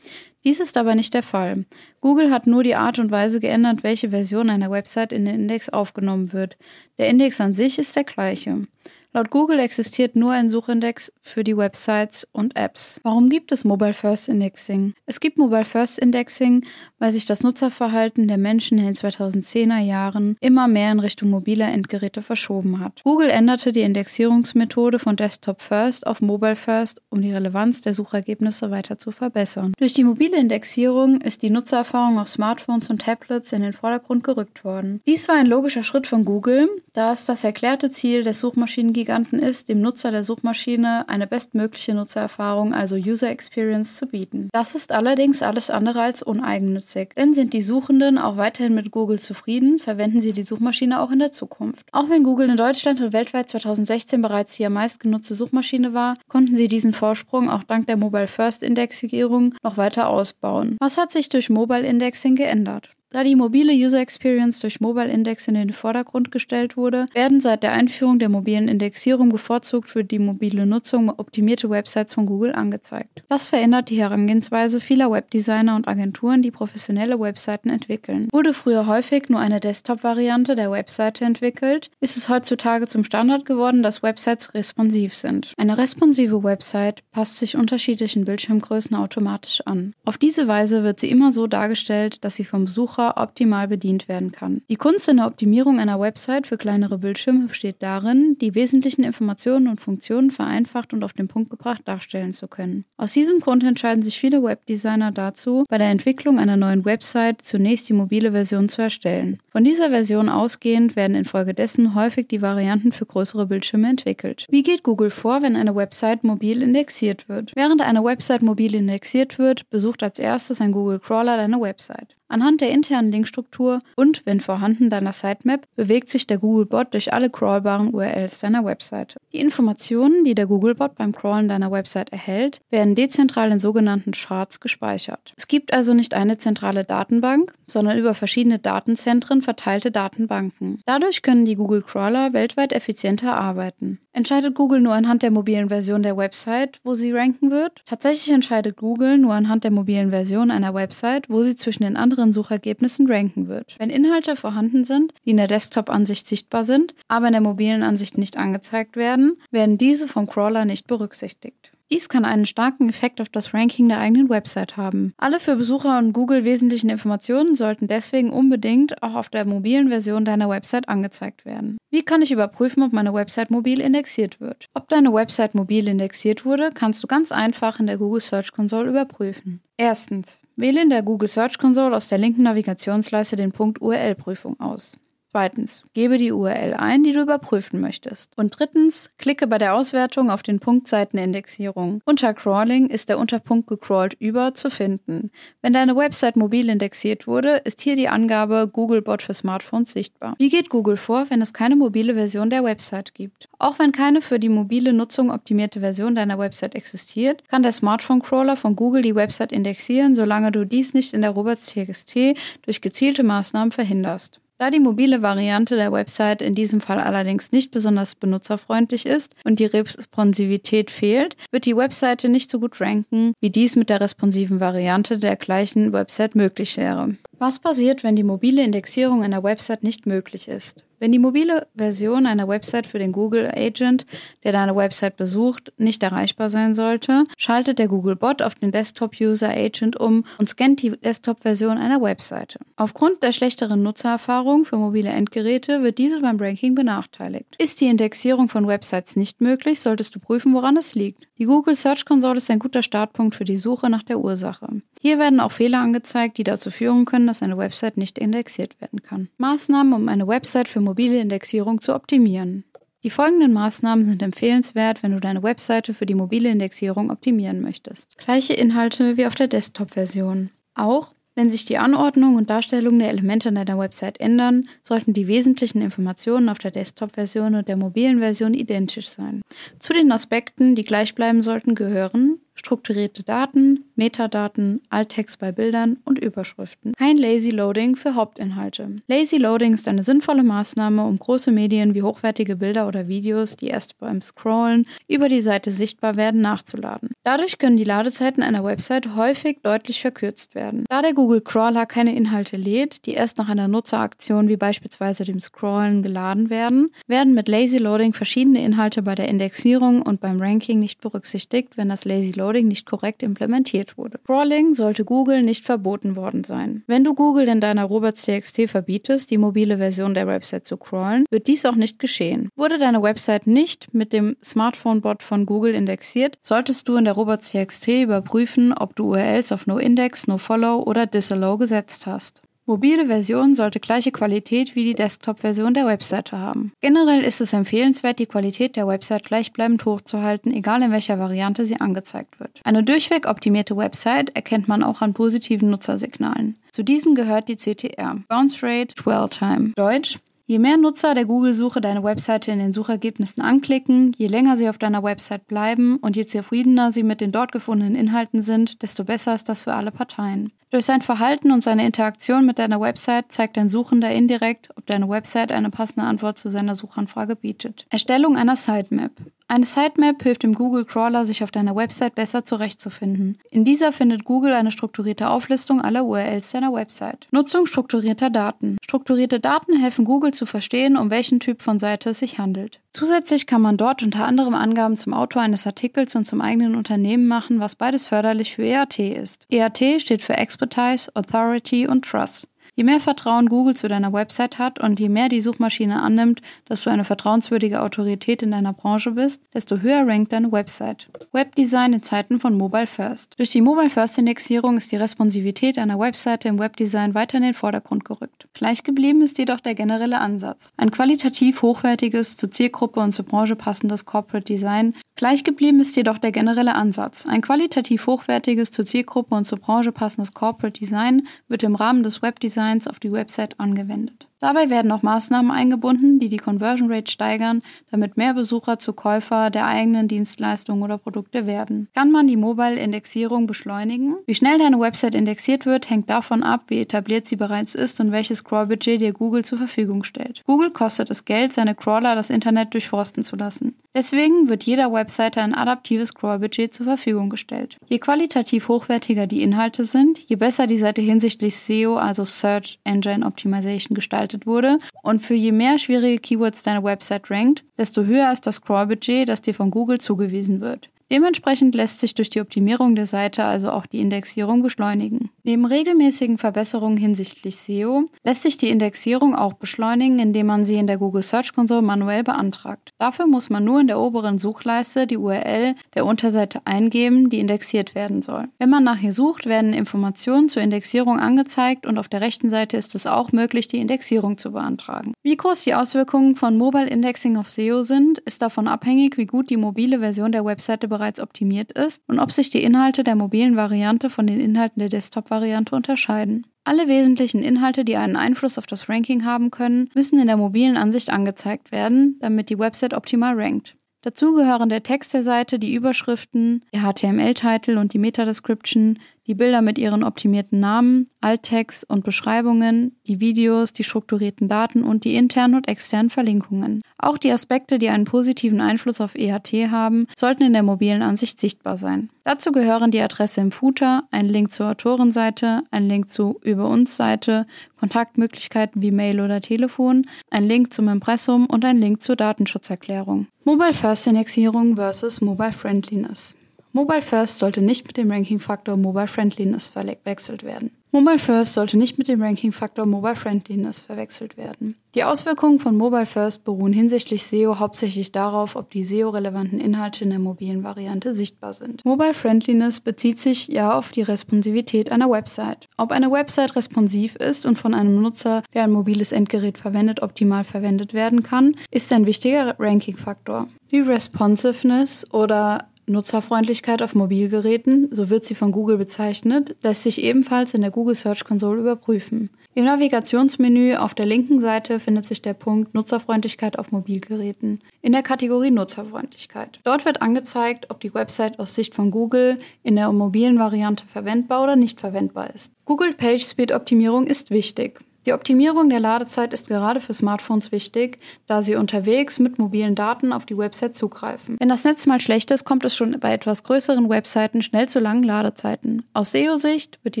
Dies 0.44 0.60
ist 0.60 0.76
aber 0.76 0.94
nicht 0.94 1.14
der 1.14 1.22
Fall. 1.22 1.64
Google 2.02 2.30
hat 2.30 2.46
nur 2.46 2.62
die 2.62 2.74
Art 2.74 2.98
und 2.98 3.10
Weise 3.10 3.40
geändert, 3.40 3.82
welche 3.82 4.10
Version 4.10 4.50
einer 4.50 4.70
Website 4.70 5.10
in 5.10 5.24
den 5.24 5.36
Index 5.36 5.70
aufgenommen 5.70 6.34
wird. 6.34 6.58
Der 6.98 7.08
Index 7.08 7.40
an 7.40 7.54
sich 7.54 7.78
ist 7.78 7.96
der 7.96 8.04
gleiche. 8.04 8.66
Laut 9.12 9.30
Google 9.30 9.58
existiert 9.58 10.14
nur 10.14 10.30
ein 10.30 10.50
Suchindex 10.50 11.12
für 11.20 11.42
die 11.42 11.56
Websites 11.56 12.28
und 12.30 12.54
Apps. 12.54 13.00
Warum 13.02 13.28
gibt 13.28 13.50
es 13.50 13.64
Mobile 13.64 13.92
First 13.92 14.28
Indexing? 14.28 14.94
Es 15.04 15.18
gibt 15.18 15.36
Mobile 15.36 15.64
First 15.64 15.98
Indexing, 15.98 16.64
weil 17.00 17.10
sich 17.10 17.26
das 17.26 17.42
Nutzerverhalten 17.42 18.28
der 18.28 18.38
Menschen 18.38 18.78
in 18.78 18.84
den 18.84 18.94
2010er 18.94 19.80
Jahren 19.80 20.36
immer 20.40 20.68
mehr 20.68 20.92
in 20.92 21.00
Richtung 21.00 21.30
mobiler 21.30 21.66
Endgeräte 21.66 22.22
verschoben 22.22 22.78
hat. 22.78 23.00
Google 23.02 23.30
änderte 23.30 23.72
die 23.72 23.80
Indexierungsmethode 23.80 25.00
von 25.00 25.16
Desktop 25.16 25.60
First 25.60 26.06
auf 26.06 26.20
Mobile 26.20 26.54
First, 26.54 27.02
um 27.10 27.20
die 27.20 27.32
Relevanz 27.32 27.80
der 27.80 27.94
Suchergebnisse 27.94 28.70
weiter 28.70 28.96
zu 28.96 29.10
verbessern. 29.10 29.72
Durch 29.76 29.92
die 29.92 30.04
mobile 30.04 30.36
Indexierung 30.36 31.20
ist 31.20 31.42
die 31.42 31.50
Nutzererfahrung 31.50 32.20
auf 32.20 32.28
Smartphones 32.28 32.88
und 32.90 33.02
Tablets 33.02 33.52
in 33.52 33.62
den 33.62 33.72
Vordergrund 33.72 34.22
gerückt 34.22 34.64
worden. 34.64 35.00
Dies 35.04 35.26
war 35.26 35.34
ein 35.34 35.46
logischer 35.46 35.82
Schritt 35.82 36.06
von 36.06 36.24
Google, 36.24 36.68
da 36.92 37.10
es 37.10 37.24
das 37.24 37.42
erklärte 37.42 37.90
Ziel 37.90 38.22
des 38.22 38.38
Suchmaschinen 38.38 38.92
Giganten 39.00 39.38
ist, 39.38 39.70
dem 39.70 39.80
Nutzer 39.80 40.10
der 40.10 40.22
Suchmaschine 40.22 41.08
eine 41.08 41.26
bestmögliche 41.26 41.94
Nutzererfahrung, 41.94 42.74
also 42.74 42.96
User 42.96 43.30
Experience, 43.30 43.96
zu 43.96 44.06
bieten. 44.06 44.50
Das 44.52 44.74
ist 44.74 44.92
allerdings 44.92 45.42
alles 45.42 45.70
andere 45.70 46.02
als 46.02 46.22
uneigennützig, 46.22 47.14
denn 47.16 47.32
sind 47.32 47.54
die 47.54 47.62
Suchenden 47.62 48.18
auch 48.18 48.36
weiterhin 48.36 48.74
mit 48.74 48.90
Google 48.90 49.18
zufrieden, 49.18 49.78
verwenden 49.78 50.20
sie 50.20 50.32
die 50.32 50.42
Suchmaschine 50.42 51.00
auch 51.00 51.10
in 51.10 51.18
der 51.18 51.32
Zukunft. 51.32 51.86
Auch 51.92 52.10
wenn 52.10 52.24
Google 52.24 52.50
in 52.50 52.58
Deutschland 52.58 53.00
und 53.00 53.14
weltweit 53.14 53.48
2016 53.48 54.20
bereits 54.20 54.56
die 54.56 54.66
am 54.66 54.74
meisten 54.74 55.00
genutzte 55.00 55.34
Suchmaschine 55.34 55.94
war, 55.94 56.18
konnten 56.28 56.54
sie 56.54 56.68
diesen 56.68 56.92
Vorsprung 56.92 57.48
auch 57.48 57.64
dank 57.64 57.86
der 57.86 57.96
Mobile 57.96 58.28
First 58.28 58.62
Indexierung 58.62 59.54
noch 59.62 59.78
weiter 59.78 60.10
ausbauen. 60.10 60.76
Was 60.78 60.98
hat 60.98 61.10
sich 61.10 61.30
durch 61.30 61.48
Mobile 61.48 61.86
Indexing 61.86 62.36
geändert? 62.36 62.90
Da 63.12 63.24
die 63.24 63.34
mobile 63.34 63.72
User 63.72 63.98
Experience 63.98 64.60
durch 64.60 64.80
Mobile 64.80 65.10
Index 65.10 65.48
in 65.48 65.54
den 65.54 65.72
Vordergrund 65.72 66.30
gestellt 66.30 66.76
wurde, 66.76 67.06
werden 67.12 67.40
seit 67.40 67.64
der 67.64 67.72
Einführung 67.72 68.20
der 68.20 68.28
mobilen 68.28 68.68
Indexierung 68.68 69.30
bevorzugt 69.30 69.90
für 69.90 70.04
die 70.04 70.20
mobile 70.20 70.64
Nutzung 70.64 71.08
optimierte 71.08 71.68
Websites 71.68 72.14
von 72.14 72.26
Google 72.26 72.52
angezeigt. 72.52 73.24
Das 73.28 73.48
verändert 73.48 73.90
die 73.90 73.98
Herangehensweise 73.98 74.80
vieler 74.80 75.10
Webdesigner 75.10 75.74
und 75.74 75.88
Agenturen, 75.88 76.40
die 76.42 76.52
professionelle 76.52 77.18
Webseiten 77.18 77.68
entwickeln. 77.68 78.28
Wurde 78.30 78.54
früher 78.54 78.86
häufig 78.86 79.28
nur 79.28 79.40
eine 79.40 79.58
Desktop-Variante 79.58 80.54
der 80.54 80.70
Webseite 80.70 81.24
entwickelt, 81.24 81.90
ist 81.98 82.16
es 82.16 82.28
heutzutage 82.28 82.86
zum 82.86 83.02
Standard 83.02 83.44
geworden, 83.44 83.82
dass 83.82 84.04
Websites 84.04 84.54
responsiv 84.54 85.16
sind. 85.16 85.52
Eine 85.56 85.78
responsive 85.78 86.44
Website 86.44 87.02
passt 87.10 87.38
sich 87.40 87.56
unterschiedlichen 87.56 88.24
Bildschirmgrößen 88.24 88.94
automatisch 88.94 89.62
an. 89.66 89.94
Auf 90.04 90.16
diese 90.16 90.46
Weise 90.46 90.84
wird 90.84 91.00
sie 91.00 91.10
immer 91.10 91.32
so 91.32 91.48
dargestellt, 91.48 92.24
dass 92.24 92.36
sie 92.36 92.44
vom 92.44 92.66
Besucher 92.66 92.99
Besucher 93.00 93.16
optimal 93.16 93.68
bedient 93.68 94.08
werden 94.08 94.32
kann. 94.32 94.62
Die 94.68 94.76
Kunst 94.76 95.08
in 95.08 95.16
der 95.16 95.26
Optimierung 95.26 95.78
einer 95.78 96.00
Website 96.00 96.46
für 96.46 96.58
kleinere 96.58 96.98
Bildschirme 96.98 97.46
besteht 97.46 97.76
darin, 97.80 98.36
die 98.40 98.54
wesentlichen 98.54 99.04
Informationen 99.04 99.68
und 99.68 99.80
Funktionen 99.80 100.30
vereinfacht 100.30 100.92
und 100.92 101.02
auf 101.02 101.12
den 101.12 101.28
Punkt 101.28 101.50
gebracht 101.50 101.82
darstellen 101.86 102.32
zu 102.32 102.48
können. 102.48 102.84
Aus 102.96 103.12
diesem 103.12 103.40
Grund 103.40 103.64
entscheiden 103.64 104.02
sich 104.02 104.18
viele 104.18 104.42
Webdesigner 104.42 105.12
dazu, 105.12 105.64
bei 105.68 105.78
der 105.78 105.88
Entwicklung 105.88 106.38
einer 106.38 106.56
neuen 106.56 106.84
Website 106.84 107.42
zunächst 107.42 107.88
die 107.88 107.94
mobile 107.94 108.32
Version 108.32 108.68
zu 108.68 108.82
erstellen. 108.82 109.38
Von 109.50 109.64
dieser 109.64 109.90
Version 109.90 110.28
ausgehend 110.28 110.96
werden 110.96 111.16
infolgedessen 111.16 111.94
häufig 111.94 112.28
die 112.28 112.42
Varianten 112.42 112.92
für 112.92 113.06
größere 113.06 113.46
Bildschirme 113.46 113.88
entwickelt. 113.88 114.46
Wie 114.50 114.62
geht 114.62 114.82
Google 114.82 115.10
vor, 115.10 115.42
wenn 115.42 115.56
eine 115.56 115.74
Website 115.74 116.24
mobil 116.24 116.62
indexiert 116.62 117.28
wird? 117.28 117.52
Während 117.54 117.80
eine 117.80 118.04
Website 118.04 118.42
mobil 118.42 118.74
indexiert 118.74 119.38
wird, 119.38 119.68
besucht 119.70 120.02
als 120.02 120.18
erstes 120.18 120.60
ein 120.60 120.72
Google 120.72 121.00
Crawler 121.00 121.36
deine 121.36 121.60
Website. 121.60 122.16
Anhand 122.30 122.60
der 122.60 122.70
internen 122.70 123.10
Linkstruktur 123.10 123.80
und, 123.96 124.22
wenn 124.24 124.40
vorhanden, 124.40 124.88
deiner 124.88 125.12
Sitemap 125.12 125.66
bewegt 125.74 126.08
sich 126.08 126.26
der 126.26 126.38
Googlebot 126.38 126.94
durch 126.94 127.12
alle 127.12 127.28
crawlbaren 127.28 127.92
URLs 127.92 128.40
deiner 128.40 128.64
Webseite. 128.64 129.18
Die 129.32 129.40
Informationen, 129.40 130.24
die 130.24 130.36
der 130.36 130.46
Googlebot 130.46 130.94
beim 130.94 131.12
Crawlen 131.12 131.48
deiner 131.48 131.72
Website 131.72 132.12
erhält, 132.12 132.60
werden 132.70 132.94
dezentral 132.94 133.50
in 133.50 133.58
sogenannten 133.58 134.12
Charts 134.12 134.60
gespeichert. 134.60 135.34
Es 135.36 135.48
gibt 135.48 135.72
also 135.72 135.92
nicht 135.92 136.14
eine 136.14 136.38
zentrale 136.38 136.84
Datenbank, 136.84 137.52
sondern 137.66 137.98
über 137.98 138.14
verschiedene 138.14 138.60
Datenzentren 138.60 139.42
verteilte 139.42 139.90
Datenbanken. 139.90 140.80
Dadurch 140.86 141.22
können 141.22 141.44
die 141.44 141.56
Google 141.56 141.82
Crawler 141.82 142.32
weltweit 142.32 142.72
effizienter 142.72 143.36
arbeiten. 143.36 143.98
Entscheidet 144.12 144.56
Google 144.56 144.80
nur 144.80 144.92
anhand 144.92 145.22
der 145.22 145.30
mobilen 145.30 145.68
Version 145.68 146.02
der 146.02 146.16
Website, 146.16 146.80
wo 146.82 146.94
sie 146.94 147.12
ranken 147.12 147.50
wird? 147.50 147.82
Tatsächlich 147.86 148.34
entscheidet 148.34 148.76
Google 148.76 149.18
nur 149.18 149.34
anhand 149.34 149.62
der 149.62 149.70
mobilen 149.70 150.10
Version 150.10 150.50
einer 150.50 150.74
Website, 150.74 151.30
wo 151.30 151.42
sie 151.44 151.54
zwischen 151.54 151.84
den 151.84 151.96
anderen 151.96 152.32
Suchergebnissen 152.32 153.10
ranken 153.10 153.46
wird. 153.46 153.76
Wenn 153.78 153.88
Inhalte 153.88 154.34
vorhanden 154.34 154.82
sind, 154.82 155.14
die 155.24 155.30
in 155.30 155.36
der 155.36 155.46
Desktop-Ansicht 155.46 156.26
sichtbar 156.26 156.64
sind, 156.64 156.94
aber 157.06 157.26
in 157.26 157.32
der 157.32 157.40
mobilen 157.40 157.84
Ansicht 157.84 158.18
nicht 158.18 158.36
angezeigt 158.36 158.96
werden, 158.96 159.36
werden 159.52 159.78
diese 159.78 160.08
vom 160.08 160.26
Crawler 160.26 160.64
nicht 160.64 160.88
berücksichtigt. 160.88 161.72
Dies 161.92 162.08
kann 162.08 162.24
einen 162.24 162.46
starken 162.46 162.88
Effekt 162.88 163.20
auf 163.20 163.28
das 163.28 163.52
Ranking 163.52 163.88
der 163.88 163.98
eigenen 163.98 164.28
Website 164.28 164.76
haben. 164.76 165.12
Alle 165.16 165.40
für 165.40 165.56
Besucher 165.56 165.98
und 165.98 166.12
Google 166.12 166.44
wesentlichen 166.44 166.88
Informationen 166.88 167.56
sollten 167.56 167.88
deswegen 167.88 168.30
unbedingt 168.30 169.02
auch 169.02 169.16
auf 169.16 169.28
der 169.28 169.44
mobilen 169.44 169.88
Version 169.88 170.24
deiner 170.24 170.48
Website 170.48 170.88
angezeigt 170.88 171.44
werden. 171.44 171.78
Wie 171.90 172.04
kann 172.04 172.22
ich 172.22 172.30
überprüfen, 172.30 172.84
ob 172.84 172.92
meine 172.92 173.12
Website 173.12 173.50
mobil 173.50 173.80
indexiert 173.80 174.40
wird? 174.40 174.66
Ob 174.72 174.88
deine 174.88 175.12
Website 175.12 175.56
mobil 175.56 175.88
indexiert 175.88 176.44
wurde, 176.44 176.70
kannst 176.72 177.02
du 177.02 177.08
ganz 177.08 177.32
einfach 177.32 177.80
in 177.80 177.88
der 177.88 177.98
Google 177.98 178.20
Search 178.20 178.52
Console 178.52 178.88
überprüfen. 178.88 179.60
Erstens, 179.76 180.42
wähle 180.54 180.82
in 180.82 180.90
der 180.90 181.02
Google 181.02 181.26
Search 181.26 181.58
Console 181.58 181.96
aus 181.96 182.06
der 182.06 182.18
linken 182.18 182.44
Navigationsleiste 182.44 183.34
den 183.34 183.50
Punkt 183.50 183.82
URL-Prüfung 183.82 184.60
aus. 184.60 184.96
Zweitens, 185.32 185.84
gebe 185.94 186.18
die 186.18 186.32
URL 186.32 186.74
ein, 186.74 187.04
die 187.04 187.12
du 187.12 187.22
überprüfen 187.22 187.80
möchtest. 187.80 188.36
Und 188.36 188.58
drittens, 188.58 189.12
klicke 189.16 189.46
bei 189.46 189.58
der 189.58 189.76
Auswertung 189.76 190.28
auf 190.28 190.42
den 190.42 190.58
Punkt 190.58 190.88
Seitenindexierung. 190.88 192.00
Unter 192.04 192.34
Crawling 192.34 192.88
ist 192.88 193.08
der 193.08 193.18
Unterpunkt 193.18 193.68
gecrawlt 193.68 194.14
über 194.14 194.54
zu 194.54 194.70
finden. 194.70 195.30
Wenn 195.62 195.72
deine 195.72 195.94
Website 195.94 196.34
mobil 196.34 196.68
indexiert 196.68 197.28
wurde, 197.28 197.58
ist 197.58 197.80
hier 197.80 197.94
die 197.94 198.08
Angabe 198.08 198.66
Googlebot 198.66 199.22
für 199.22 199.32
Smartphones 199.32 199.92
sichtbar. 199.92 200.34
Wie 200.38 200.48
geht 200.48 200.68
Google 200.68 200.96
vor, 200.96 201.26
wenn 201.30 201.42
es 201.42 201.54
keine 201.54 201.76
mobile 201.76 202.14
Version 202.14 202.50
der 202.50 202.64
Website 202.64 203.14
gibt? 203.14 203.48
Auch 203.60 203.78
wenn 203.78 203.92
keine 203.92 204.22
für 204.22 204.40
die 204.40 204.48
mobile 204.48 204.92
Nutzung 204.92 205.30
optimierte 205.30 205.78
Version 205.78 206.16
deiner 206.16 206.40
Website 206.40 206.74
existiert, 206.74 207.46
kann 207.46 207.62
der 207.62 207.70
Smartphone-Crawler 207.70 208.56
von 208.56 208.74
Google 208.74 209.02
die 209.02 209.14
Website 209.14 209.52
indexieren, 209.52 210.16
solange 210.16 210.50
du 210.50 210.66
dies 210.66 210.92
nicht 210.92 211.14
in 211.14 211.20
der 211.20 211.30
Robots.txt 211.30 212.16
durch 212.62 212.80
gezielte 212.80 213.22
Maßnahmen 213.22 213.70
verhinderst. 213.70 214.40
Da 214.60 214.68
die 214.68 214.78
mobile 214.78 215.22
Variante 215.22 215.74
der 215.74 215.90
Website 215.90 216.42
in 216.42 216.54
diesem 216.54 216.82
Fall 216.82 217.00
allerdings 217.00 217.50
nicht 217.50 217.70
besonders 217.70 218.14
benutzerfreundlich 218.14 219.06
ist 219.06 219.34
und 219.42 219.58
die 219.58 219.64
Responsivität 219.64 220.90
fehlt, 220.90 221.34
wird 221.50 221.64
die 221.64 221.74
Webseite 221.74 222.28
nicht 222.28 222.50
so 222.50 222.60
gut 222.60 222.78
ranken, 222.78 223.32
wie 223.40 223.48
dies 223.48 223.74
mit 223.74 223.88
der 223.88 224.02
responsiven 224.02 224.60
Variante 224.60 225.16
der 225.16 225.36
gleichen 225.36 225.94
Website 225.94 226.34
möglich 226.34 226.76
wäre. 226.76 227.16
Was 227.38 227.58
passiert, 227.58 228.04
wenn 228.04 228.16
die 228.16 228.22
mobile 228.22 228.62
Indexierung 228.62 229.22
einer 229.22 229.42
Website 229.42 229.82
nicht 229.82 230.04
möglich 230.04 230.46
ist? 230.46 230.84
Wenn 231.00 231.12
die 231.12 231.18
mobile 231.18 231.66
Version 231.74 232.26
einer 232.26 232.46
Website 232.46 232.86
für 232.86 232.98
den 232.98 233.10
Google 233.10 233.50
Agent, 233.56 234.04
der 234.44 234.52
deine 234.52 234.76
Website 234.76 235.16
besucht, 235.16 235.72
nicht 235.78 236.02
erreichbar 236.02 236.50
sein 236.50 236.74
sollte, 236.74 237.24
schaltet 237.38 237.78
der 237.78 237.88
Google 237.88 238.16
Bot 238.16 238.42
auf 238.42 238.54
den 238.54 238.70
Desktop 238.70 239.18
User 239.18 239.48
Agent 239.48 239.98
um 239.98 240.26
und 240.36 240.50
scannt 240.50 240.82
die 240.82 240.90
Desktop-Version 240.90 241.78
einer 241.78 242.02
Webseite. 242.02 242.58
Aufgrund 242.76 243.22
der 243.22 243.32
schlechteren 243.32 243.82
Nutzererfahrung 243.82 244.66
für 244.66 244.76
mobile 244.76 245.08
Endgeräte 245.08 245.82
wird 245.82 245.96
diese 245.96 246.20
beim 246.20 246.38
Ranking 246.38 246.74
benachteiligt. 246.74 247.56
Ist 247.56 247.80
die 247.80 247.88
Indexierung 247.88 248.50
von 248.50 248.66
Websites 248.66 249.16
nicht 249.16 249.40
möglich, 249.40 249.80
solltest 249.80 250.14
du 250.14 250.20
prüfen, 250.20 250.52
woran 250.52 250.76
es 250.76 250.94
liegt. 250.94 251.29
Die 251.40 251.46
Google 251.46 251.74
Search 251.74 252.04
Console 252.04 252.36
ist 252.36 252.50
ein 252.50 252.58
guter 252.58 252.82
Startpunkt 252.82 253.34
für 253.34 253.46
die 253.46 253.56
Suche 253.56 253.88
nach 253.88 254.02
der 254.02 254.20
Ursache. 254.20 254.82
Hier 255.00 255.18
werden 255.18 255.40
auch 255.40 255.52
Fehler 255.52 255.78
angezeigt, 255.78 256.36
die 256.36 256.44
dazu 256.44 256.70
führen 256.70 257.06
können, 257.06 257.26
dass 257.26 257.42
eine 257.42 257.56
Website 257.56 257.96
nicht 257.96 258.18
indexiert 258.18 258.78
werden 258.78 259.02
kann. 259.02 259.30
Maßnahmen, 259.38 259.94
um 259.94 260.08
eine 260.10 260.28
Website 260.28 260.68
für 260.68 260.82
mobile 260.82 261.18
Indexierung 261.18 261.80
zu 261.80 261.94
optimieren. 261.94 262.64
Die 263.04 263.08
folgenden 263.08 263.54
Maßnahmen 263.54 264.04
sind 264.04 264.22
empfehlenswert, 264.22 265.02
wenn 265.02 265.12
du 265.12 265.20
deine 265.20 265.42
Webseite 265.42 265.94
für 265.94 266.04
die 266.04 266.14
mobile 266.14 266.50
Indexierung 266.50 267.10
optimieren 267.10 267.62
möchtest. 267.62 268.18
Gleiche 268.18 268.52
Inhalte 268.52 269.16
wie 269.16 269.24
auf 269.24 269.34
der 269.34 269.48
Desktop-Version. 269.48 270.50
Auch 270.74 271.14
wenn 271.34 271.48
sich 271.48 271.64
die 271.64 271.78
Anordnung 271.78 272.36
und 272.36 272.50
Darstellung 272.50 272.98
der 272.98 273.08
Elemente 273.08 273.48
in 273.48 273.54
deiner 273.54 273.78
Website 273.78 274.20
ändern, 274.20 274.68
sollten 274.82 275.12
die 275.12 275.26
wesentlichen 275.26 275.80
Informationen 275.80 276.48
auf 276.48 276.58
der 276.58 276.70
Desktop-Version 276.70 277.54
und 277.54 277.68
der 277.68 277.76
mobilen 277.76 278.18
Version 278.18 278.54
identisch 278.54 279.08
sein. 279.08 279.42
Zu 279.78 279.92
den 279.92 280.10
Aspekten, 280.12 280.74
die 280.74 280.84
gleich 280.84 281.14
bleiben 281.14 281.42
sollten, 281.42 281.74
gehören 281.74 282.40
strukturierte 282.54 283.22
Daten, 283.22 283.84
Metadaten, 283.96 284.80
Alttext 284.90 285.38
bei 285.38 285.52
Bildern 285.52 285.98
und 286.04 286.18
Überschriften. 286.18 286.92
Kein 286.98 287.16
Lazy 287.16 287.50
Loading 287.50 287.96
für 287.96 288.14
Hauptinhalte. 288.14 288.96
Lazy 289.08 289.36
Loading 289.36 289.74
ist 289.74 289.88
eine 289.88 290.02
sinnvolle 290.02 290.42
Maßnahme, 290.42 291.04
um 291.04 291.18
große 291.18 291.50
Medien 291.50 291.94
wie 291.94 292.02
hochwertige 292.02 292.56
Bilder 292.56 292.86
oder 292.88 293.08
Videos, 293.08 293.56
die 293.56 293.68
erst 293.68 293.98
beim 293.98 294.20
Scrollen 294.20 294.84
über 295.08 295.28
die 295.28 295.40
Seite 295.40 295.70
sichtbar 295.70 296.16
werden, 296.16 296.40
nachzuladen. 296.40 297.10
Dadurch 297.24 297.58
können 297.58 297.76
die 297.76 297.84
Ladezeiten 297.84 298.42
einer 298.42 298.64
Website 298.64 299.14
häufig 299.14 299.58
deutlich 299.62 300.00
verkürzt 300.00 300.54
werden. 300.54 300.84
Da 300.88 301.02
der 301.02 301.14
Google 301.14 301.40
Crawler 301.40 301.86
keine 301.86 302.14
Inhalte 302.14 302.56
lädt, 302.56 303.06
die 303.06 303.12
erst 303.12 303.38
nach 303.38 303.48
einer 303.48 303.68
Nutzeraktion 303.68 304.48
wie 304.48 304.56
beispielsweise 304.56 305.24
dem 305.24 305.40
Scrollen 305.40 306.02
geladen 306.02 306.50
werden, 306.50 306.88
werden 307.06 307.34
mit 307.34 307.48
Lazy 307.48 307.78
Loading 307.78 308.12
verschiedene 308.12 308.64
Inhalte 308.64 309.02
bei 309.02 309.14
der 309.14 309.28
Indexierung 309.28 310.02
und 310.02 310.20
beim 310.20 310.40
Ranking 310.40 310.80
nicht 310.80 311.00
berücksichtigt, 311.00 311.76
wenn 311.76 311.88
das 311.88 312.04
Lazy 312.04 312.32
Loading 312.40 312.68
nicht 312.68 312.86
korrekt 312.86 313.22
implementiert 313.22 313.98
wurde. 313.98 314.18
Crawling 314.24 314.74
sollte 314.74 315.04
Google 315.04 315.42
nicht 315.42 315.64
verboten 315.64 316.16
worden 316.16 316.42
sein. 316.42 316.82
Wenn 316.86 317.04
du 317.04 317.14
Google 317.14 317.48
in 317.48 317.60
deiner 317.60 317.84
robots.txt 317.84 318.62
verbietest, 318.68 319.30
die 319.30 319.38
mobile 319.38 319.76
Version 319.76 320.14
der 320.14 320.26
Website 320.26 320.64
zu 320.64 320.76
crawlen, 320.76 321.24
wird 321.30 321.46
dies 321.46 321.66
auch 321.66 321.74
nicht 321.74 321.98
geschehen. 321.98 322.48
Wurde 322.56 322.78
deine 322.78 323.02
Website 323.02 323.46
nicht 323.46 323.92
mit 323.92 324.12
dem 324.12 324.36
Smartphone-Bot 324.42 325.22
von 325.22 325.44
Google 325.44 325.74
indexiert, 325.74 326.38
solltest 326.40 326.88
du 326.88 326.96
in 326.96 327.04
der 327.04 327.14
robots.txt 327.14 327.88
überprüfen, 327.88 328.72
ob 328.72 328.96
du 328.96 329.10
URLs 329.10 329.52
auf 329.52 329.66
NoIndex, 329.66 330.26
NoFollow 330.26 330.82
oder 330.82 331.06
Disallow 331.06 331.58
gesetzt 331.58 332.06
hast. 332.06 332.42
Mobile 332.70 333.06
Version 333.06 333.56
sollte 333.56 333.80
gleiche 333.80 334.12
Qualität 334.12 334.76
wie 334.76 334.84
die 334.84 334.94
Desktop-Version 334.94 335.74
der 335.74 335.86
Webseite 335.86 336.38
haben. 336.38 336.70
Generell 336.80 337.24
ist 337.24 337.40
es 337.40 337.52
empfehlenswert, 337.52 338.20
die 338.20 338.26
Qualität 338.26 338.76
der 338.76 338.86
Website 338.86 339.24
gleichbleibend 339.24 339.84
hochzuhalten, 339.84 340.54
egal 340.54 340.80
in 340.82 340.92
welcher 340.92 341.18
Variante 341.18 341.64
sie 341.64 341.80
angezeigt 341.80 342.38
wird. 342.38 342.60
Eine 342.62 342.84
durchweg 342.84 343.26
optimierte 343.26 343.76
Website 343.76 344.36
erkennt 344.36 344.68
man 344.68 344.84
auch 344.84 345.00
an 345.00 345.14
positiven 345.14 345.68
Nutzersignalen. 345.68 346.60
Zu 346.70 346.84
diesen 346.84 347.16
gehört 347.16 347.48
die 347.48 347.56
CTR, 347.56 348.22
Bounce 348.28 348.62
Rate, 348.62 348.94
Dwell 348.94 349.28
Time. 349.28 349.72
Deutsch, 349.74 350.16
Je 350.50 350.58
mehr 350.58 350.76
Nutzer 350.76 351.14
der 351.14 351.26
Google-Suche 351.26 351.80
deine 351.80 352.02
Webseite 352.02 352.50
in 352.50 352.58
den 352.58 352.72
Suchergebnissen 352.72 353.40
anklicken, 353.40 354.16
je 354.18 354.26
länger 354.26 354.56
sie 354.56 354.68
auf 354.68 354.78
deiner 354.78 355.04
Website 355.04 355.46
bleiben 355.46 355.98
und 355.98 356.16
je 356.16 356.26
zufriedener 356.26 356.90
sie 356.90 357.04
mit 357.04 357.20
den 357.20 357.30
dort 357.30 357.52
gefundenen 357.52 357.94
Inhalten 357.94 358.42
sind, 358.42 358.82
desto 358.82 359.04
besser 359.04 359.32
ist 359.32 359.48
das 359.48 359.62
für 359.62 359.74
alle 359.74 359.92
Parteien. 359.92 360.50
Durch 360.70 360.86
sein 360.86 361.02
Verhalten 361.02 361.52
und 361.52 361.62
seine 361.62 361.86
Interaktion 361.86 362.46
mit 362.46 362.58
deiner 362.58 362.80
Website 362.80 363.30
zeigt 363.30 363.58
dein 363.58 363.68
Suchender 363.68 364.10
indirekt, 364.10 364.70
ob 364.74 364.86
deine 364.86 365.08
Website 365.08 365.52
eine 365.52 365.70
passende 365.70 366.04
Antwort 366.04 366.40
zu 366.40 366.48
seiner 366.48 366.74
Suchanfrage 366.74 367.36
bietet. 367.36 367.86
Erstellung 367.88 368.36
einer 368.36 368.56
Sitemap. 368.56 369.12
Eine 369.50 369.64
Sitemap 369.64 370.22
hilft 370.22 370.44
dem 370.44 370.54
Google 370.54 370.84
Crawler, 370.84 371.24
sich 371.24 371.42
auf 371.42 371.50
deiner 371.50 371.74
Website 371.74 372.14
besser 372.14 372.44
zurechtzufinden. 372.44 373.36
In 373.50 373.64
dieser 373.64 373.90
findet 373.90 374.24
Google 374.24 374.52
eine 374.52 374.70
strukturierte 374.70 375.28
Auflistung 375.28 375.80
aller 375.80 376.04
URLs 376.04 376.52
deiner 376.52 376.72
Website. 376.72 377.26
Nutzung 377.32 377.66
strukturierter 377.66 378.30
Daten. 378.30 378.76
Strukturierte 378.80 379.40
Daten 379.40 379.76
helfen 379.76 380.04
Google 380.04 380.32
zu 380.32 380.46
verstehen, 380.46 380.96
um 380.96 381.10
welchen 381.10 381.40
Typ 381.40 381.62
von 381.62 381.80
Seite 381.80 382.10
es 382.10 382.20
sich 382.20 382.38
handelt. 382.38 382.78
Zusätzlich 382.92 383.48
kann 383.48 383.60
man 383.60 383.76
dort 383.76 384.04
unter 384.04 384.24
anderem 384.24 384.54
Angaben 384.54 384.96
zum 384.96 385.14
Autor 385.14 385.42
eines 385.42 385.66
Artikels 385.66 386.14
und 386.14 386.28
zum 386.28 386.40
eigenen 386.40 386.76
Unternehmen 386.76 387.26
machen, 387.26 387.58
was 387.58 387.74
beides 387.74 388.06
förderlich 388.06 388.54
für 388.54 388.62
EAT 388.62 389.00
ist. 389.00 389.46
EAT 389.50 390.00
steht 390.00 390.22
für 390.22 390.36
Expertise, 390.36 391.10
Authority 391.16 391.88
und 391.88 392.04
Trust. 392.04 392.46
Je 392.80 392.84
mehr 392.84 392.98
Vertrauen 392.98 393.50
Google 393.50 393.76
zu 393.76 393.88
deiner 393.88 394.14
Website 394.14 394.58
hat 394.58 394.80
und 394.80 394.98
je 394.98 395.10
mehr 395.10 395.28
die 395.28 395.42
Suchmaschine 395.42 396.00
annimmt, 396.00 396.40
dass 396.64 396.82
du 396.82 396.88
eine 396.88 397.04
vertrauenswürdige 397.04 397.82
Autorität 397.82 398.40
in 398.42 398.52
deiner 398.52 398.72
Branche 398.72 399.10
bist, 399.10 399.42
desto 399.52 399.80
höher 399.80 400.08
rankt 400.08 400.32
deine 400.32 400.50
Website. 400.50 401.10
Webdesign 401.32 401.92
in 401.92 402.02
Zeiten 402.02 402.40
von 402.40 402.56
Mobile 402.56 402.86
First. 402.86 403.34
Durch 403.36 403.50
die 403.50 403.60
Mobile 403.60 403.90
First 403.90 404.16
Indexierung 404.16 404.78
ist 404.78 404.92
die 404.92 404.96
Responsivität 404.96 405.76
einer 405.76 405.98
Webseite 405.98 406.48
im 406.48 406.58
Webdesign 406.58 407.12
weiter 407.14 407.36
in 407.36 407.42
den 407.42 407.52
Vordergrund 407.52 408.06
gerückt. 408.06 408.48
Gleich 408.54 408.82
geblieben 408.82 409.20
ist 409.20 409.36
jedoch 409.36 409.60
der 409.60 409.74
generelle 409.74 410.18
Ansatz. 410.18 410.72
Ein 410.78 410.90
qualitativ 410.90 411.60
hochwertiges, 411.60 412.38
zur 412.38 412.50
Zielgruppe 412.50 413.00
und 413.00 413.12
zur 413.12 413.26
Branche 413.26 413.56
passendes 413.56 414.06
Corporate 414.06 414.50
Design. 414.50 414.94
Gleich 415.16 415.44
geblieben 415.44 415.80
ist 415.80 415.96
jedoch 415.96 416.16
der 416.16 416.32
generelle 416.32 416.76
Ansatz. 416.76 417.26
Ein 417.26 417.42
qualitativ 417.42 418.06
hochwertiges, 418.06 418.70
zur 418.70 418.86
Zielgruppe 418.86 419.34
und 419.34 419.46
zur 419.46 419.58
Branche 419.58 419.92
passendes 419.92 420.32
Corporate 420.32 420.80
Design 420.80 421.24
wird 421.46 421.62
im 421.62 421.74
Rahmen 421.74 422.02
des 422.02 422.22
Webdesigns 422.22 422.69
Designs 422.70 422.86
auf 422.86 423.00
die 423.00 423.10
Website 423.10 423.58
angewendet. 423.58 424.29
Dabei 424.40 424.70
werden 424.70 424.90
auch 424.90 425.02
Maßnahmen 425.02 425.50
eingebunden, 425.50 426.18
die 426.18 426.30
die 426.30 426.38
Conversion 426.38 426.90
Rate 426.90 427.12
steigern, 427.12 427.62
damit 427.90 428.16
mehr 428.16 428.32
Besucher 428.32 428.78
zu 428.78 428.94
Käufer 428.94 429.50
der 429.50 429.66
eigenen 429.66 430.08
Dienstleistungen 430.08 430.82
oder 430.82 430.96
Produkte 430.96 431.46
werden. 431.46 431.88
Kann 431.94 432.10
man 432.10 432.26
die 432.26 432.38
Mobile-Indexierung 432.38 433.46
beschleunigen? 433.46 434.16
Wie 434.26 434.34
schnell 434.34 434.58
deine 434.58 434.80
Website 434.80 435.14
indexiert 435.14 435.66
wird, 435.66 435.90
hängt 435.90 436.08
davon 436.08 436.42
ab, 436.42 436.64
wie 436.68 436.80
etabliert 436.80 437.26
sie 437.26 437.36
bereits 437.36 437.74
ist 437.74 438.00
und 438.00 438.12
welches 438.12 438.42
Crawl-Budget 438.42 439.02
dir 439.02 439.12
Google 439.12 439.44
zur 439.44 439.58
Verfügung 439.58 440.04
stellt. 440.04 440.42
Google 440.46 440.70
kostet 440.70 441.10
es 441.10 441.26
Geld, 441.26 441.52
seine 441.52 441.74
Crawler 441.74 442.14
das 442.14 442.30
Internet 442.30 442.72
durchforsten 442.72 443.22
zu 443.22 443.36
lassen. 443.36 443.74
Deswegen 443.94 444.48
wird 444.48 444.62
jeder 444.62 444.90
Webseite 444.92 445.42
ein 445.42 445.54
adaptives 445.54 446.14
Crawl-Budget 446.14 446.72
zur 446.72 446.86
Verfügung 446.86 447.28
gestellt. 447.28 447.76
Je 447.88 447.98
qualitativ 447.98 448.68
hochwertiger 448.68 449.26
die 449.26 449.42
Inhalte 449.42 449.84
sind, 449.84 450.18
je 450.28 450.36
besser 450.36 450.66
die 450.66 450.78
Seite 450.78 451.02
hinsichtlich 451.02 451.56
SEO, 451.56 451.96
also 451.96 452.24
Search 452.24 452.78
Engine 452.84 453.26
Optimization, 453.26 453.94
gestaltet 453.94 454.29
gestaltet 454.30 454.46
wurde. 454.46 454.78
Und 455.02 455.20
für 455.20 455.34
je 455.34 455.52
mehr 455.52 455.78
schwierige 455.78 456.20
Keywords 456.20 456.62
deine 456.62 456.82
Website 456.82 457.30
rankt, 457.30 457.64
desto 457.78 458.04
höher 458.04 458.32
ist 458.32 458.46
das 458.46 458.60
Crawl-Budget, 458.62 459.28
das 459.28 459.42
dir 459.42 459.54
von 459.54 459.70
Google 459.70 459.98
zugewiesen 459.98 460.60
wird. 460.60 460.88
Dementsprechend 461.10 461.74
lässt 461.74 461.98
sich 461.98 462.14
durch 462.14 462.28
die 462.28 462.40
Optimierung 462.40 462.94
der 462.94 463.06
Seite 463.06 463.44
also 463.44 463.70
auch 463.70 463.86
die 463.86 463.98
Indexierung 463.98 464.62
beschleunigen. 464.62 465.30
Neben 465.42 465.64
regelmäßigen 465.64 466.38
Verbesserungen 466.38 466.96
hinsichtlich 466.96 467.56
SEO 467.56 468.04
lässt 468.22 468.42
sich 468.42 468.56
die 468.56 468.68
Indexierung 468.68 469.34
auch 469.34 469.54
beschleunigen, 469.54 470.20
indem 470.20 470.46
man 470.46 470.64
sie 470.64 470.76
in 470.76 470.86
der 470.86 470.98
Google 470.98 471.22
Search 471.22 471.52
Console 471.52 471.82
manuell 471.82 472.22
beantragt. 472.22 472.92
Dafür 472.98 473.26
muss 473.26 473.50
man 473.50 473.64
nur 473.64 473.80
in 473.80 473.88
der 473.88 473.98
oberen 473.98 474.38
Suchleiste 474.38 475.08
die 475.08 475.16
URL 475.16 475.74
der 475.96 476.06
Unterseite 476.06 476.60
eingeben, 476.64 477.28
die 477.28 477.40
indexiert 477.40 477.96
werden 477.96 478.22
soll. 478.22 478.46
Wenn 478.60 478.70
man 478.70 478.84
nach 478.84 479.02
ihr 479.02 479.12
sucht, 479.12 479.46
werden 479.46 479.72
Informationen 479.72 480.48
zur 480.48 480.62
Indexierung 480.62 481.18
angezeigt 481.18 481.86
und 481.86 481.98
auf 481.98 482.06
der 482.06 482.20
rechten 482.20 482.50
Seite 482.50 482.76
ist 482.76 482.94
es 482.94 483.08
auch 483.08 483.32
möglich, 483.32 483.66
die 483.66 483.80
Indexierung 483.80 484.38
zu 484.38 484.52
beantragen. 484.52 485.14
Wie 485.24 485.36
groß 485.36 485.64
die 485.64 485.74
Auswirkungen 485.74 486.36
von 486.36 486.56
Mobile 486.56 486.88
Indexing 486.88 487.36
auf 487.36 487.50
SEO 487.50 487.82
sind, 487.82 488.20
ist 488.20 488.42
davon 488.42 488.68
abhängig, 488.68 489.16
wie 489.16 489.26
gut 489.26 489.50
die 489.50 489.56
mobile 489.56 489.98
Version 489.98 490.30
der 490.30 490.44
Webseite 490.44 490.86
bereits 490.86 490.99
optimiert 491.20 491.72
ist 491.72 492.02
und 492.06 492.18
ob 492.18 492.30
sich 492.30 492.50
die 492.50 492.62
Inhalte 492.62 493.02
der 493.02 493.16
mobilen 493.16 493.56
Variante 493.56 494.10
von 494.10 494.26
den 494.26 494.40
Inhalten 494.40 494.80
der 494.80 494.88
Desktop 494.88 495.30
Variante 495.30 495.74
unterscheiden. 495.74 496.46
Alle 496.64 496.88
wesentlichen 496.88 497.42
Inhalte, 497.42 497.84
die 497.84 497.96
einen 497.96 498.16
Einfluss 498.16 498.58
auf 498.58 498.66
das 498.66 498.88
Ranking 498.88 499.24
haben 499.24 499.50
können, 499.50 499.88
müssen 499.94 500.20
in 500.20 500.26
der 500.26 500.36
mobilen 500.36 500.76
Ansicht 500.76 501.10
angezeigt 501.10 501.72
werden, 501.72 502.18
damit 502.20 502.50
die 502.50 502.58
Website 502.58 502.94
optimal 502.94 503.40
rankt. 503.40 503.76
Dazu 504.02 504.34
gehören 504.34 504.70
der 504.70 504.82
Text 504.82 505.12
der 505.12 505.22
Seite, 505.22 505.58
die 505.58 505.74
Überschriften, 505.74 506.64
der 506.72 506.82
HTML-Titel 506.82 507.76
und 507.76 507.92
die 507.92 507.98
Meta-Description, 507.98 508.98
die 509.30 509.36
Bilder 509.36 509.62
mit 509.62 509.78
ihren 509.78 510.02
optimierten 510.02 510.58
Namen, 510.58 511.06
Alttext 511.20 511.88
und 511.88 512.02
Beschreibungen, 512.02 512.96
die 513.06 513.20
Videos, 513.20 513.72
die 513.72 513.84
strukturierten 513.84 514.48
Daten 514.48 514.82
und 514.82 515.04
die 515.04 515.14
internen 515.14 515.54
und 515.54 515.68
externen 515.68 516.10
Verlinkungen. 516.10 516.82
Auch 516.98 517.16
die 517.16 517.30
Aspekte, 517.30 517.78
die 517.78 517.90
einen 517.90 518.06
positiven 518.06 518.60
Einfluss 518.60 519.00
auf 519.00 519.14
EHT 519.14 519.70
haben, 519.70 520.08
sollten 520.16 520.42
in 520.42 520.52
der 520.52 520.64
mobilen 520.64 521.02
Ansicht 521.02 521.38
sichtbar 521.38 521.76
sein. 521.76 522.10
Dazu 522.24 522.50
gehören 522.50 522.90
die 522.90 523.00
Adresse 523.00 523.40
im 523.40 523.52
Footer, 523.52 524.02
ein 524.10 524.26
Link 524.26 524.50
zur 524.50 524.68
Autorenseite, 524.68 525.62
ein 525.70 525.86
Link 525.86 526.10
zu 526.10 526.40
Über 526.42 526.68
uns 526.68 526.96
Seite, 526.96 527.46
Kontaktmöglichkeiten 527.78 528.82
wie 528.82 528.90
Mail 528.90 529.20
oder 529.20 529.40
Telefon, 529.40 530.06
ein 530.30 530.44
Link 530.44 530.74
zum 530.74 530.88
Impressum 530.88 531.46
und 531.46 531.64
ein 531.64 531.78
Link 531.78 532.02
zur 532.02 532.16
Datenschutzerklärung. 532.16 533.28
Mobile 533.44 533.74
First 533.74 534.08
Indexierung 534.08 534.74
versus 534.74 535.20
Mobile 535.20 535.52
Friendliness. 535.52 536.34
Mobile 536.72 537.02
First 537.02 537.38
sollte 537.38 537.62
nicht 537.62 537.86
mit 537.86 537.96
dem 537.96 538.10
Ranking-Faktor 538.10 538.76
Mobile 538.76 539.08
Friendliness 539.08 539.66
verwechselt 539.66 540.44
werden. 540.44 540.70
Mobile 540.92 541.20
First 541.20 541.54
sollte 541.54 541.76
nicht 541.76 541.98
mit 541.98 542.08
dem 542.08 542.20
Ranking-Faktor 542.20 542.84
Mobile 542.84 543.14
Friendliness 543.14 543.78
verwechselt 543.78 544.36
werden. 544.36 544.74
Die 544.96 545.04
Auswirkungen 545.04 545.60
von 545.60 545.76
Mobile 545.76 546.06
First 546.06 546.44
beruhen 546.44 546.72
hinsichtlich 546.72 547.24
SEO 547.24 547.60
hauptsächlich 547.60 548.10
darauf, 548.10 548.56
ob 548.56 548.70
die 548.70 548.82
SEO-relevanten 548.82 549.60
Inhalte 549.60 550.02
in 550.02 550.10
der 550.10 550.18
mobilen 550.18 550.64
Variante 550.64 551.14
sichtbar 551.14 551.52
sind. 551.52 551.84
Mobile 551.84 552.14
Friendliness 552.14 552.80
bezieht 552.80 553.20
sich 553.20 553.46
ja 553.46 553.76
auf 553.76 553.92
die 553.92 554.02
Responsivität 554.02 554.90
einer 554.90 555.08
Website. 555.08 555.68
Ob 555.76 555.92
eine 555.92 556.10
Website 556.10 556.56
responsiv 556.56 557.14
ist 557.16 557.46
und 557.46 557.56
von 557.56 557.72
einem 557.72 558.02
Nutzer, 558.02 558.42
der 558.54 558.64
ein 558.64 558.72
mobiles 558.72 559.12
Endgerät 559.12 559.58
verwendet, 559.58 560.02
optimal 560.02 560.42
verwendet 560.42 560.92
werden 560.92 561.22
kann, 561.22 561.54
ist 561.70 561.92
ein 561.92 562.06
wichtiger 562.06 562.56
Ranking-Faktor. 562.58 563.46
Die 563.70 563.80
Responsiveness 563.80 565.06
oder 565.12 565.69
Nutzerfreundlichkeit 565.90 566.82
auf 566.82 566.94
Mobilgeräten, 566.94 567.88
so 567.90 568.10
wird 568.10 568.24
sie 568.24 568.34
von 568.34 568.52
Google 568.52 568.78
bezeichnet, 568.78 569.56
lässt 569.62 569.82
sich 569.82 570.02
ebenfalls 570.02 570.54
in 570.54 570.62
der 570.62 570.70
Google 570.70 570.94
Search 570.94 571.24
Console 571.24 571.60
überprüfen. 571.60 572.30
Im 572.54 572.64
Navigationsmenü 572.64 573.76
auf 573.76 573.94
der 573.94 574.06
linken 574.06 574.40
Seite 574.40 574.80
findet 574.80 575.06
sich 575.06 575.22
der 575.22 575.34
Punkt 575.34 575.72
Nutzerfreundlichkeit 575.72 576.58
auf 576.58 576.72
Mobilgeräten 576.72 577.60
in 577.80 577.92
der 577.92 578.02
Kategorie 578.02 578.50
Nutzerfreundlichkeit. 578.50 579.60
Dort 579.62 579.84
wird 579.84 580.02
angezeigt, 580.02 580.66
ob 580.68 580.80
die 580.80 580.92
Website 580.92 581.38
aus 581.38 581.54
Sicht 581.54 581.74
von 581.74 581.90
Google 581.90 582.38
in 582.64 582.74
der 582.74 582.90
mobilen 582.90 583.38
Variante 583.38 583.84
verwendbar 583.86 584.42
oder 584.42 584.56
nicht 584.56 584.80
verwendbar 584.80 585.32
ist. 585.32 585.52
Google 585.64 585.92
Page 585.92 586.24
Speed 586.24 586.52
Optimierung 586.52 587.06
ist 587.06 587.30
wichtig. 587.30 587.80
Die 588.06 588.14
Optimierung 588.14 588.70
der 588.70 588.80
Ladezeit 588.80 589.34
ist 589.34 589.48
gerade 589.48 589.80
für 589.80 589.92
Smartphones 589.92 590.52
wichtig, 590.52 591.00
da 591.26 591.42
sie 591.42 591.54
unterwegs 591.54 592.18
mit 592.18 592.38
mobilen 592.38 592.74
Daten 592.74 593.12
auf 593.12 593.26
die 593.26 593.36
Website 593.36 593.76
zugreifen. 593.76 594.36
Wenn 594.40 594.48
das 594.48 594.64
Netz 594.64 594.86
mal 594.86 595.00
schlecht 595.00 595.30
ist, 595.30 595.44
kommt 595.44 595.66
es 595.66 595.76
schon 595.76 596.00
bei 596.00 596.14
etwas 596.14 596.42
größeren 596.42 596.88
Webseiten 596.88 597.42
schnell 597.42 597.68
zu 597.68 597.78
langen 597.78 598.02
Ladezeiten. 598.02 598.84
Aus 598.94 599.12
SEO-Sicht 599.12 599.80
wird 599.82 599.96
die 599.96 600.00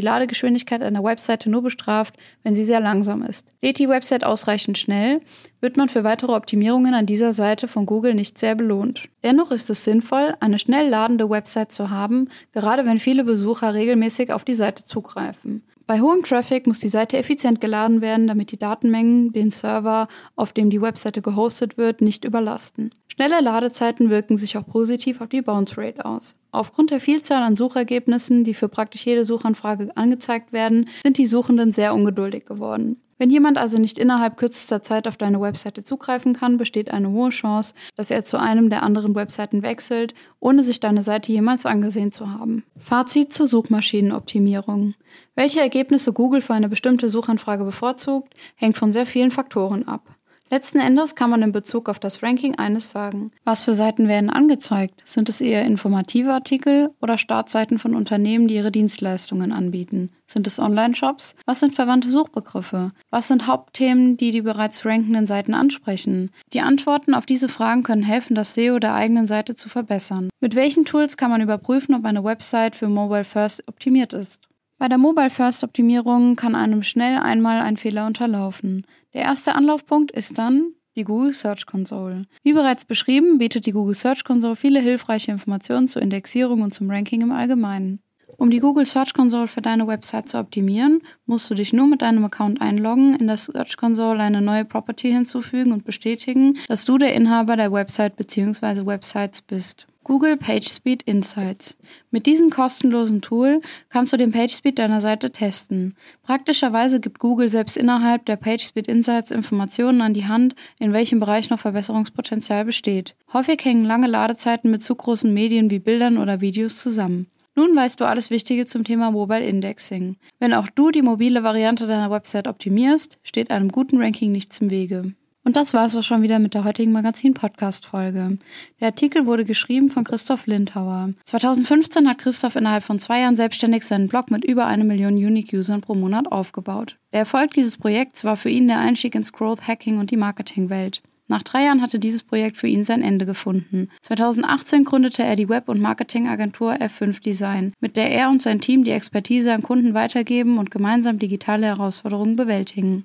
Ladegeschwindigkeit 0.00 0.82
einer 0.82 1.04
Webseite 1.04 1.50
nur 1.50 1.62
bestraft, 1.62 2.16
wenn 2.42 2.54
sie 2.54 2.64
sehr 2.64 2.80
langsam 2.80 3.22
ist. 3.22 3.46
Lädt 3.60 3.78
die 3.78 3.88
Website 3.90 4.24
ausreichend 4.24 4.78
schnell, 4.78 5.18
wird 5.60 5.76
man 5.76 5.90
für 5.90 6.02
weitere 6.02 6.32
Optimierungen 6.32 6.94
an 6.94 7.04
dieser 7.04 7.34
Seite 7.34 7.68
von 7.68 7.84
Google 7.84 8.14
nicht 8.14 8.38
sehr 8.38 8.54
belohnt. 8.54 9.10
Dennoch 9.22 9.50
ist 9.50 9.68
es 9.68 9.84
sinnvoll, 9.84 10.34
eine 10.40 10.58
schnell 10.58 10.88
ladende 10.88 11.28
Website 11.28 11.70
zu 11.70 11.90
haben, 11.90 12.30
gerade 12.52 12.86
wenn 12.86 12.98
viele 12.98 13.24
Besucher 13.24 13.74
regelmäßig 13.74 14.32
auf 14.32 14.44
die 14.44 14.54
Seite 14.54 14.86
zugreifen. 14.86 15.62
Bei 15.90 16.00
hohem 16.00 16.22
Traffic 16.22 16.68
muss 16.68 16.78
die 16.78 16.88
Seite 16.88 17.16
effizient 17.16 17.60
geladen 17.60 18.00
werden, 18.00 18.28
damit 18.28 18.52
die 18.52 18.56
Datenmengen 18.56 19.32
den 19.32 19.50
Server, 19.50 20.06
auf 20.36 20.52
dem 20.52 20.70
die 20.70 20.80
Webseite 20.80 21.20
gehostet 21.20 21.78
wird, 21.78 22.00
nicht 22.00 22.24
überlasten. 22.24 22.94
Schnelle 23.08 23.40
Ladezeiten 23.40 24.08
wirken 24.08 24.36
sich 24.36 24.56
auch 24.56 24.64
positiv 24.64 25.20
auf 25.20 25.30
die 25.30 25.42
Bounce 25.42 25.76
Rate 25.76 26.04
aus. 26.04 26.36
Aufgrund 26.52 26.92
der 26.92 27.00
Vielzahl 27.00 27.42
an 27.42 27.56
Suchergebnissen, 27.56 28.44
die 28.44 28.54
für 28.54 28.68
praktisch 28.68 29.04
jede 29.04 29.24
Suchanfrage 29.24 29.90
angezeigt 29.96 30.52
werden, 30.52 30.88
sind 31.02 31.18
die 31.18 31.26
Suchenden 31.26 31.72
sehr 31.72 31.92
ungeduldig 31.92 32.46
geworden. 32.46 33.00
Wenn 33.20 33.28
jemand 33.28 33.58
also 33.58 33.76
nicht 33.76 33.98
innerhalb 33.98 34.38
kürzester 34.38 34.82
Zeit 34.82 35.06
auf 35.06 35.18
deine 35.18 35.42
Webseite 35.42 35.82
zugreifen 35.82 36.32
kann, 36.32 36.56
besteht 36.56 36.90
eine 36.90 37.10
hohe 37.10 37.28
Chance, 37.28 37.74
dass 37.94 38.10
er 38.10 38.24
zu 38.24 38.40
einem 38.40 38.70
der 38.70 38.82
anderen 38.82 39.14
Webseiten 39.14 39.62
wechselt, 39.62 40.14
ohne 40.40 40.62
sich 40.62 40.80
deine 40.80 41.02
Seite 41.02 41.30
jemals 41.30 41.66
angesehen 41.66 42.12
zu 42.12 42.32
haben. 42.32 42.64
Fazit 42.78 43.34
zur 43.34 43.46
Suchmaschinenoptimierung. 43.46 44.94
Welche 45.34 45.60
Ergebnisse 45.60 46.14
Google 46.14 46.40
für 46.40 46.54
eine 46.54 46.70
bestimmte 46.70 47.10
Suchanfrage 47.10 47.62
bevorzugt, 47.62 48.32
hängt 48.54 48.78
von 48.78 48.90
sehr 48.90 49.04
vielen 49.04 49.32
Faktoren 49.32 49.86
ab. 49.86 50.02
Letzten 50.52 50.80
Endes 50.80 51.14
kann 51.14 51.30
man 51.30 51.42
in 51.42 51.52
Bezug 51.52 51.88
auf 51.88 52.00
das 52.00 52.24
Ranking 52.24 52.56
eines 52.56 52.90
sagen. 52.90 53.30
Was 53.44 53.62
für 53.62 53.72
Seiten 53.72 54.08
werden 54.08 54.30
angezeigt? 54.30 55.00
Sind 55.04 55.28
es 55.28 55.40
eher 55.40 55.64
informative 55.64 56.32
Artikel 56.32 56.90
oder 57.00 57.18
Startseiten 57.18 57.78
von 57.78 57.94
Unternehmen, 57.94 58.48
die 58.48 58.56
ihre 58.56 58.72
Dienstleistungen 58.72 59.52
anbieten? 59.52 60.10
Sind 60.26 60.48
es 60.48 60.58
Online-Shops? 60.58 61.36
Was 61.46 61.60
sind 61.60 61.76
verwandte 61.76 62.10
Suchbegriffe? 62.10 62.90
Was 63.10 63.28
sind 63.28 63.46
Hauptthemen, 63.46 64.16
die 64.16 64.32
die 64.32 64.42
bereits 64.42 64.84
rankenden 64.84 65.28
Seiten 65.28 65.54
ansprechen? 65.54 66.32
Die 66.52 66.62
Antworten 66.62 67.14
auf 67.14 67.26
diese 67.26 67.48
Fragen 67.48 67.84
können 67.84 68.02
helfen, 68.02 68.34
das 68.34 68.54
SEO 68.54 68.80
der 68.80 68.94
eigenen 68.94 69.28
Seite 69.28 69.54
zu 69.54 69.68
verbessern. 69.68 70.30
Mit 70.40 70.56
welchen 70.56 70.84
Tools 70.84 71.16
kann 71.16 71.30
man 71.30 71.42
überprüfen, 71.42 71.94
ob 71.94 72.04
eine 72.04 72.24
Website 72.24 72.74
für 72.74 72.88
Mobile 72.88 73.22
First 73.22 73.62
optimiert 73.68 74.12
ist? 74.12 74.49
Bei 74.80 74.88
der 74.88 74.96
Mobile 74.96 75.28
First 75.28 75.62
Optimierung 75.62 76.36
kann 76.36 76.54
einem 76.54 76.82
schnell 76.82 77.18
einmal 77.18 77.60
ein 77.60 77.76
Fehler 77.76 78.06
unterlaufen. 78.06 78.86
Der 79.12 79.20
erste 79.20 79.54
Anlaufpunkt 79.54 80.10
ist 80.10 80.38
dann 80.38 80.72
die 80.96 81.04
Google 81.04 81.34
Search 81.34 81.66
Console. 81.66 82.24
Wie 82.42 82.54
bereits 82.54 82.86
beschrieben, 82.86 83.36
bietet 83.36 83.66
die 83.66 83.72
Google 83.72 83.94
Search 83.94 84.24
Console 84.24 84.56
viele 84.56 84.80
hilfreiche 84.80 85.32
Informationen 85.32 85.86
zur 85.86 86.00
Indexierung 86.00 86.62
und 86.62 86.72
zum 86.72 86.90
Ranking 86.90 87.20
im 87.20 87.30
Allgemeinen. 87.30 88.00
Um 88.38 88.48
die 88.48 88.60
Google 88.60 88.86
Search 88.86 89.12
Console 89.12 89.48
für 89.48 89.60
deine 89.60 89.86
Website 89.86 90.30
zu 90.30 90.38
optimieren, 90.38 91.02
musst 91.26 91.50
du 91.50 91.54
dich 91.54 91.74
nur 91.74 91.86
mit 91.86 92.00
deinem 92.00 92.24
Account 92.24 92.62
einloggen, 92.62 93.14
in 93.16 93.26
der 93.26 93.36
Search 93.36 93.76
Console 93.76 94.18
eine 94.18 94.40
neue 94.40 94.64
Property 94.64 95.12
hinzufügen 95.12 95.72
und 95.72 95.84
bestätigen, 95.84 96.56
dass 96.68 96.86
du 96.86 96.96
der 96.96 97.12
Inhaber 97.12 97.56
der 97.56 97.70
Website 97.70 98.16
bzw. 98.16 98.86
Websites 98.86 99.42
bist. 99.42 99.88
Google 100.02 100.38
PageSpeed 100.38 101.02
Insights. 101.02 101.76
Mit 102.10 102.24
diesem 102.24 102.48
kostenlosen 102.48 103.20
Tool 103.20 103.60
kannst 103.90 104.12
du 104.12 104.16
den 104.16 104.32
PageSpeed 104.32 104.78
deiner 104.78 105.00
Seite 105.00 105.30
testen. 105.30 105.94
Praktischerweise 106.22 107.00
gibt 107.00 107.18
Google 107.18 107.50
selbst 107.50 107.76
innerhalb 107.76 108.24
der 108.24 108.36
PageSpeed 108.36 108.88
Insights 108.88 109.30
Informationen 109.30 110.00
an 110.00 110.14
die 110.14 110.26
Hand, 110.26 110.54
in 110.78 110.94
welchem 110.94 111.20
Bereich 111.20 111.50
noch 111.50 111.60
Verbesserungspotenzial 111.60 112.64
besteht. 112.64 113.14
Häufig 113.32 113.62
hängen 113.62 113.84
lange 113.84 114.06
Ladezeiten 114.06 114.70
mit 114.70 114.82
zu 114.82 114.94
großen 114.94 115.32
Medien 115.32 115.70
wie 115.70 115.78
Bildern 115.78 116.16
oder 116.16 116.40
Videos 116.40 116.78
zusammen. 116.78 117.26
Nun 117.54 117.76
weißt 117.76 118.00
du 118.00 118.06
alles 118.06 118.30
Wichtige 118.30 118.64
zum 118.64 118.84
Thema 118.84 119.10
Mobile 119.10 119.44
Indexing. 119.44 120.16
Wenn 120.38 120.54
auch 120.54 120.68
du 120.68 120.90
die 120.90 121.02
mobile 121.02 121.42
Variante 121.42 121.86
deiner 121.86 122.10
Website 122.10 122.48
optimierst, 122.48 123.18
steht 123.22 123.50
einem 123.50 123.70
guten 123.70 124.00
Ranking 124.00 124.32
nichts 124.32 124.60
im 124.62 124.70
Wege. 124.70 125.14
Und 125.50 125.56
das 125.56 125.74
war 125.74 125.86
es 125.86 125.96
auch 125.96 126.04
schon 126.04 126.22
wieder 126.22 126.38
mit 126.38 126.54
der 126.54 126.62
heutigen 126.62 126.92
Magazin-Podcast-Folge. 126.92 128.38
Der 128.78 128.86
Artikel 128.86 129.26
wurde 129.26 129.44
geschrieben 129.44 129.90
von 129.90 130.04
Christoph 130.04 130.46
Lindhauer. 130.46 131.14
2015 131.24 132.08
hat 132.08 132.18
Christoph 132.18 132.54
innerhalb 132.54 132.84
von 132.84 133.00
zwei 133.00 133.22
Jahren 133.22 133.34
selbstständig 133.34 133.84
seinen 133.84 134.06
Blog 134.06 134.30
mit 134.30 134.44
über 134.44 134.66
eine 134.66 134.84
Million 134.84 135.14
Unique-Usern 135.14 135.80
pro 135.80 135.96
Monat 135.96 136.30
aufgebaut. 136.30 136.98
Der 137.12 137.18
Erfolg 137.18 137.54
dieses 137.54 137.78
Projekts 137.78 138.22
war 138.22 138.36
für 138.36 138.48
ihn 138.48 138.68
der 138.68 138.78
Einstieg 138.78 139.16
ins 139.16 139.32
Growth 139.32 139.66
Hacking 139.66 139.98
und 139.98 140.12
die 140.12 140.16
Marketingwelt. 140.16 141.02
Nach 141.26 141.42
drei 141.42 141.64
Jahren 141.64 141.82
hatte 141.82 141.98
dieses 141.98 142.22
Projekt 142.22 142.56
für 142.56 142.68
ihn 142.68 142.84
sein 142.84 143.02
Ende 143.02 143.26
gefunden. 143.26 143.88
2018 144.02 144.84
gründete 144.84 145.24
er 145.24 145.34
die 145.34 145.48
Web- 145.48 145.68
und 145.68 145.80
Marketingagentur 145.80 146.74
F5 146.74 147.20
Design, 147.20 147.72
mit 147.80 147.96
der 147.96 148.12
er 148.12 148.30
und 148.30 148.40
sein 148.40 148.60
Team 148.60 148.84
die 148.84 148.92
Expertise 148.92 149.52
an 149.52 149.62
Kunden 149.62 149.94
weitergeben 149.94 150.58
und 150.58 150.70
gemeinsam 150.70 151.18
digitale 151.18 151.66
Herausforderungen 151.66 152.36
bewältigen. 152.36 153.04